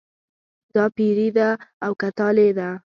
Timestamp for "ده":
1.37-1.49, 2.57-2.69